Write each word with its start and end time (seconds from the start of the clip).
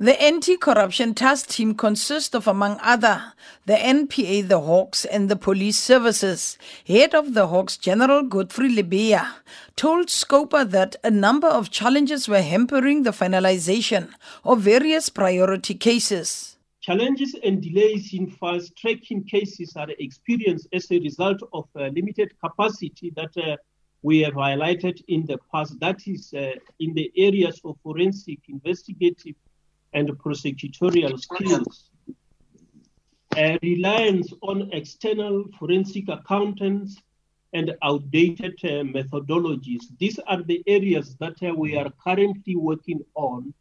The 0.00 0.22
anti-corruption 0.22 1.14
task 1.14 1.48
team 1.48 1.74
consists 1.74 2.32
of, 2.32 2.46
among 2.46 2.78
other, 2.80 3.32
the 3.66 3.74
NPA, 3.74 4.46
the 4.46 4.60
Hawks, 4.60 5.04
and 5.04 5.28
the 5.28 5.34
police 5.34 5.76
services. 5.76 6.56
Head 6.86 7.16
of 7.16 7.34
the 7.34 7.48
Hawks, 7.48 7.76
General 7.76 8.22
Godfrey 8.22 8.68
Lebeya, 8.68 9.26
told 9.74 10.06
Scopa 10.06 10.70
that 10.70 10.94
a 11.02 11.10
number 11.10 11.48
of 11.48 11.72
challenges 11.72 12.28
were 12.28 12.42
hampering 12.42 13.02
the 13.02 13.10
finalization 13.10 14.10
of 14.44 14.60
various 14.60 15.08
priority 15.08 15.74
cases. 15.74 16.58
Challenges 16.80 17.34
and 17.42 17.60
delays 17.60 18.14
in 18.14 18.30
fast-tracking 18.30 19.24
cases 19.24 19.72
are 19.74 19.90
experienced 19.98 20.68
as 20.72 20.88
a 20.92 21.00
result 21.00 21.42
of 21.52 21.66
uh, 21.74 21.88
limited 21.88 22.32
capacity 22.38 23.12
that 23.16 23.36
uh, 23.36 23.56
we 24.02 24.20
have 24.20 24.34
highlighted 24.34 25.02
in 25.08 25.26
the 25.26 25.38
past. 25.52 25.80
That 25.80 26.06
is 26.06 26.32
uh, 26.32 26.52
in 26.78 26.94
the 26.94 27.10
areas 27.16 27.60
of 27.64 27.76
forensic, 27.82 28.38
investigative, 28.48 29.34
and 29.92 30.08
prosecutorial 30.10 31.18
skills. 31.18 31.90
A 33.36 33.58
reliance 33.62 34.32
on 34.42 34.70
external 34.72 35.44
forensic 35.58 36.08
accountants 36.08 37.00
and 37.52 37.74
outdated 37.82 38.54
uh, 38.64 38.84
methodologies. 38.96 39.84
These 39.98 40.18
are 40.20 40.42
the 40.42 40.62
areas 40.66 41.16
that 41.16 41.42
uh, 41.42 41.54
we 41.54 41.76
are 41.76 41.90
currently 42.04 42.56
working 42.56 43.00
on 43.14 43.54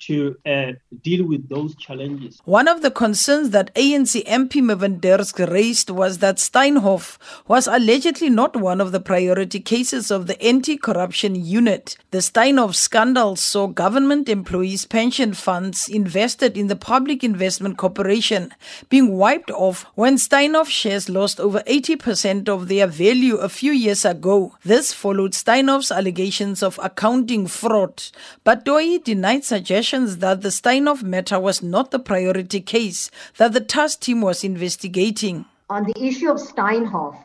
to 0.00 0.36
uh, 0.46 0.72
deal 1.02 1.26
with 1.26 1.48
those 1.48 1.74
challenges. 1.76 2.40
One 2.44 2.68
of 2.68 2.82
the 2.82 2.90
concerns 2.90 3.50
that 3.50 3.74
ANC 3.74 4.24
MP 4.24 4.62
Mervin 4.62 5.00
Dirks 5.00 5.38
raised 5.38 5.90
was 5.90 6.18
that 6.18 6.36
Steinhoff 6.36 7.18
was 7.46 7.66
allegedly 7.66 8.30
not 8.30 8.56
one 8.56 8.80
of 8.80 8.92
the 8.92 9.00
priority 9.00 9.60
cases 9.60 10.10
of 10.10 10.26
the 10.26 10.40
anti-corruption 10.42 11.34
unit. 11.34 11.96
The 12.10 12.18
Steinhoff 12.18 12.74
scandal 12.74 13.36
saw 13.36 13.66
government 13.66 14.28
employees' 14.28 14.86
pension 14.86 15.34
funds 15.34 15.88
invested 15.88 16.56
in 16.56 16.68
the 16.68 16.76
Public 16.76 17.24
Investment 17.24 17.76
Corporation 17.76 18.54
being 18.88 19.16
wiped 19.16 19.50
off 19.50 19.86
when 19.94 20.16
Steinhoff 20.16 20.68
shares 20.68 21.08
lost 21.08 21.40
over 21.40 21.60
80% 21.60 22.48
of 22.48 22.68
their 22.68 22.86
value 22.86 23.36
a 23.36 23.48
few 23.48 23.72
years 23.72 24.04
ago. 24.04 24.54
This 24.64 24.92
followed 24.92 25.32
Steinhoff's 25.32 25.90
allegations 25.90 26.62
of 26.62 26.78
accounting 26.82 27.46
fraud, 27.46 28.02
but 28.44 28.64
Toyi 28.64 29.02
denied 29.02 29.44
suggestions 29.44 29.87
that 29.90 30.42
the 30.42 30.50
Steinhoff 30.50 31.02
matter 31.02 31.40
was 31.40 31.62
not 31.62 31.90
the 31.90 31.98
priority 31.98 32.60
case 32.60 33.10
that 33.38 33.52
the 33.52 33.60
task 33.60 34.00
team 34.00 34.20
was 34.20 34.44
investigating. 34.44 35.46
On 35.70 35.84
the 35.84 35.98
issue 35.98 36.30
of 36.30 36.36
Steinhoff, 36.36 37.24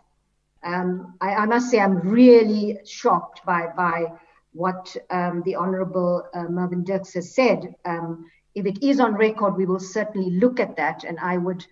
um, 0.64 1.16
I, 1.20 1.34
I, 1.36 1.46
must 1.46 1.70
say 1.70 1.80
I'm 1.80 2.00
really 2.00 2.80
shocked 2.86 3.46
by, 3.46 3.68
by 3.76 4.06
what 4.54 4.96
um, 5.10 5.44
the 5.46 5.56
Honorable 5.56 6.26
uh, 6.34 6.44
Mervin 6.44 6.84
Dirks 6.84 7.14
has 7.16 7.36
said. 7.36 7.76
Um, 7.84 8.30
if 8.56 8.66
it 8.66 8.82
is 8.82 9.00
on 9.00 9.16
record, 9.16 9.58
we 9.58 9.66
will 9.66 9.80
certainly 9.80 10.32
look 10.32 10.60
at 10.60 10.78
that, 10.78 11.04
and 11.04 11.20
I 11.20 11.38
would 11.38 11.66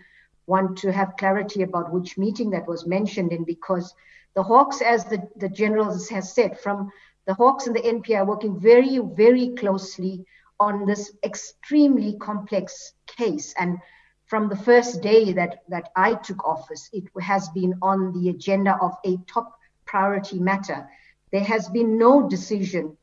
want 0.45 0.77
to 0.79 0.91
have 0.91 1.15
clarity 1.17 1.61
about 1.63 1.93
which 1.93 2.17
meeting 2.17 2.49
that 2.49 2.67
was 2.67 2.85
mentioned 2.85 3.31
in 3.31 3.45
because 3.45 3.93
the 4.33 4.43
Hawks, 4.43 4.81
as 4.81 5.05
the, 5.05 5.25
the 5.37 5.49
General 5.49 5.85
has 5.85 6.33
said, 6.33 6.59
from 6.59 6.91
the 7.25 7.33
Hawks 7.33 7.67
and 7.67 7.75
the 7.75 7.81
NPA 7.81 8.17
are 8.17 8.25
working 8.25 8.59
very, 8.59 8.97
very 8.97 9.49
closely 9.55 10.25
on 10.61 10.85
this 10.85 11.11
extremely 11.23 12.13
complex 12.19 12.93
case. 13.07 13.53
And 13.57 13.79
from 14.27 14.47
the 14.47 14.55
first 14.55 15.01
day 15.01 15.33
that, 15.33 15.63
that 15.69 15.89
I 15.95 16.13
took 16.13 16.45
office, 16.45 16.87
it 16.93 17.05
has 17.19 17.49
been 17.49 17.73
on 17.81 18.13
the 18.13 18.29
agenda 18.29 18.77
of 18.79 18.93
a 19.03 19.17
top 19.27 19.57
priority 19.85 20.39
matter. 20.39 20.87
There 21.31 21.43
has 21.43 21.67
been 21.67 21.97
no 21.97 22.29
decision 22.29 22.95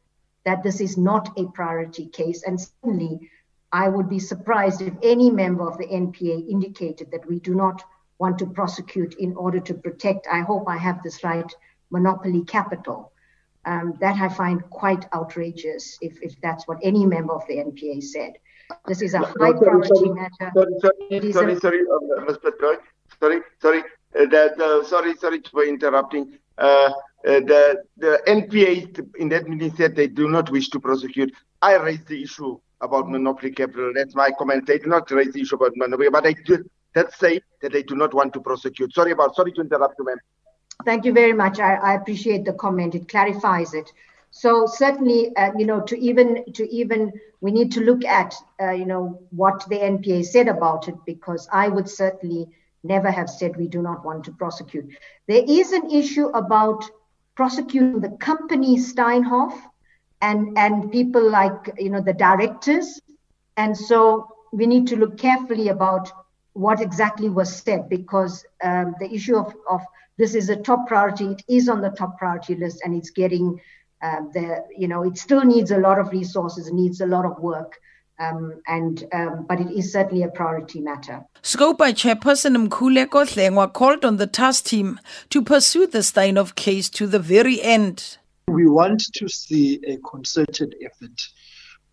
that 0.44 0.62
this 0.62 0.80
is 0.80 0.96
not 0.96 1.36
a 1.36 1.46
priority 1.48 2.06
case. 2.06 2.44
And 2.44 2.60
certainly, 2.60 3.28
I 3.72 3.88
would 3.88 4.08
be 4.08 4.20
surprised 4.20 4.80
if 4.80 4.94
any 5.02 5.28
member 5.28 5.68
of 5.68 5.78
the 5.78 5.86
NPA 5.88 6.48
indicated 6.48 7.10
that 7.10 7.28
we 7.28 7.40
do 7.40 7.54
not 7.54 7.82
want 8.18 8.38
to 8.38 8.46
prosecute 8.46 9.14
in 9.18 9.36
order 9.36 9.60
to 9.60 9.74
protect, 9.74 10.28
I 10.30 10.40
hope 10.40 10.68
I 10.68 10.78
have 10.78 11.02
this 11.02 11.24
right, 11.24 11.52
monopoly 11.90 12.44
capital. 12.44 13.12
Um, 13.64 13.94
that 14.00 14.16
I 14.16 14.28
find 14.28 14.62
quite 14.70 15.06
outrageous 15.12 15.98
if, 16.00 16.22
if 16.22 16.40
that's 16.40 16.66
what 16.66 16.78
any 16.82 17.04
member 17.04 17.34
of 17.34 17.46
the 17.48 17.56
NPA 17.56 18.02
said. 18.02 18.34
This 18.86 19.02
is 19.02 19.14
a 19.14 19.18
high 19.18 19.52
priority 19.52 19.88
sorry, 19.94 20.10
matter. 20.10 20.52
Sorry, 20.54 21.32
sorry, 21.32 21.32
sorry, 21.32 21.52
a... 21.52 21.60
sorry, 21.60 21.80
uh, 21.80 22.24
Mr. 22.24 22.58
Troy. 22.58 22.76
Sorry, 23.20 23.40
sorry. 23.60 23.82
Uh, 24.18 24.26
that, 24.26 24.60
uh, 24.60 24.84
sorry, 24.84 25.14
sorry 25.16 25.42
for 25.50 25.64
interrupting. 25.64 26.38
Uh, 26.56 26.90
uh, 27.26 27.40
the 27.40 27.82
the 27.96 28.20
NPA 28.26 29.16
in 29.18 29.28
that 29.30 29.48
meeting 29.48 29.74
said 29.76 29.96
they 29.96 30.06
do 30.06 30.28
not 30.28 30.50
wish 30.50 30.68
to 30.70 30.80
prosecute. 30.80 31.32
I 31.60 31.76
raised 31.76 32.06
the 32.06 32.22
issue 32.22 32.58
about 32.80 33.08
monopoly 33.08 33.50
capital. 33.50 33.92
That's 33.94 34.14
my 34.14 34.30
comment. 34.38 34.66
They 34.66 34.78
did 34.78 34.86
not 34.86 35.10
raise 35.10 35.32
the 35.32 35.40
issue 35.40 35.56
about 35.56 35.72
monopoly, 35.76 36.10
but 36.10 36.26
I 36.26 36.34
did 36.46 36.68
that 36.94 37.12
say 37.12 37.40
that 37.60 37.72
they 37.72 37.82
do 37.82 37.96
not 37.96 38.14
want 38.14 38.32
to 38.34 38.40
prosecute. 38.40 38.94
Sorry 38.94 39.12
about. 39.12 39.34
Sorry 39.34 39.52
to 39.52 39.60
interrupt 39.60 39.96
you, 39.98 40.04
ma'am. 40.04 40.18
Thank 40.84 41.04
you 41.04 41.12
very 41.12 41.32
much. 41.32 41.58
I, 41.58 41.74
I 41.74 41.94
appreciate 41.94 42.44
the 42.44 42.52
comment. 42.52 42.94
It 42.94 43.08
clarifies 43.08 43.74
it. 43.74 43.92
So 44.30 44.66
certainly, 44.66 45.34
uh, 45.36 45.52
you 45.56 45.66
know, 45.66 45.80
to 45.82 45.98
even 45.98 46.52
to 46.52 46.68
even 46.70 47.12
we 47.40 47.50
need 47.50 47.72
to 47.72 47.80
look 47.80 48.04
at, 48.04 48.34
uh, 48.60 48.70
you 48.70 48.86
know, 48.86 49.20
what 49.30 49.68
the 49.68 49.76
NPA 49.76 50.24
said 50.24 50.48
about 50.48 50.88
it 50.88 50.94
because 51.06 51.48
I 51.52 51.68
would 51.68 51.88
certainly 51.88 52.48
never 52.84 53.10
have 53.10 53.28
said 53.28 53.56
we 53.56 53.66
do 53.68 53.82
not 53.82 54.04
want 54.04 54.24
to 54.24 54.32
prosecute. 54.32 54.88
There 55.26 55.44
is 55.46 55.72
an 55.72 55.90
issue 55.90 56.26
about 56.28 56.84
prosecuting 57.34 58.00
the 58.00 58.16
company 58.18 58.76
Steinhoff 58.76 59.54
and 60.20 60.56
and 60.58 60.92
people 60.92 61.28
like 61.28 61.74
you 61.78 61.90
know 61.90 62.00
the 62.00 62.12
directors, 62.12 63.00
and 63.56 63.76
so 63.76 64.28
we 64.52 64.66
need 64.66 64.86
to 64.88 64.96
look 64.96 65.18
carefully 65.18 65.68
about 65.68 66.10
what 66.58 66.80
exactly 66.80 67.28
was 67.28 67.54
said 67.54 67.88
because 67.88 68.44
um, 68.64 68.94
the 68.98 69.08
issue 69.14 69.36
of, 69.36 69.54
of 69.70 69.80
this 70.16 70.34
is 70.34 70.48
a 70.48 70.56
top 70.56 70.88
priority. 70.88 71.26
It 71.26 71.42
is 71.48 71.68
on 71.68 71.80
the 71.80 71.90
top 71.90 72.18
priority 72.18 72.56
list, 72.56 72.82
and 72.84 72.94
it's 72.96 73.10
getting 73.10 73.60
um, 74.02 74.30
the 74.34 74.64
you 74.76 74.88
know 74.88 75.04
it 75.04 75.16
still 75.16 75.44
needs 75.44 75.70
a 75.70 75.78
lot 75.78 75.98
of 76.00 76.10
resources, 76.10 76.66
it 76.66 76.74
needs 76.74 77.00
a 77.00 77.06
lot 77.06 77.24
of 77.24 77.38
work. 77.38 77.78
Um, 78.20 78.60
and 78.66 79.04
um, 79.12 79.46
but 79.48 79.60
it 79.60 79.70
is 79.70 79.92
certainly 79.92 80.24
a 80.24 80.28
priority 80.28 80.80
matter. 80.80 81.24
Scopa 81.44 81.92
Chairperson 82.00 82.66
Mkhuleko 82.66 83.22
Hlengwa 83.32 83.72
called 83.72 84.04
on 84.04 84.16
the 84.16 84.26
task 84.26 84.64
team 84.64 84.98
to 85.30 85.40
pursue 85.40 85.86
the 85.86 86.00
Steinhoff 86.00 86.56
case 86.56 86.88
to 86.90 87.06
the 87.06 87.20
very 87.20 87.62
end. 87.62 88.18
We 88.48 88.66
want 88.66 89.02
to 89.14 89.28
see 89.28 89.80
a 89.86 89.98
concerted 89.98 90.74
effort 90.84 91.28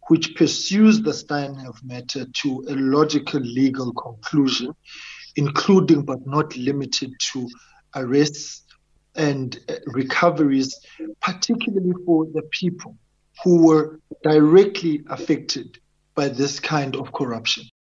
which 0.08 0.36
pursues 0.36 1.02
the 1.02 1.12
Steinhoff 1.12 1.84
matter 1.84 2.26
to 2.26 2.66
a 2.70 2.74
logical 2.74 3.40
legal 3.40 3.94
conclusion, 3.94 4.74
including 5.36 6.04
but 6.04 6.26
not 6.26 6.56
limited 6.56 7.14
to 7.32 7.50
arrests 7.96 8.64
and 9.16 9.60
uh, 9.70 9.76
recoveries, 9.88 10.80
particularly 11.22 11.94
for 12.06 12.26
the 12.26 12.44
people 12.52 12.96
who 13.44 13.66
were 13.66 14.00
directly 14.24 15.04
affected 15.10 15.78
by 16.14 16.28
this 16.28 16.60
kind 16.60 16.96
of 16.96 17.12
corruption. 17.12 17.64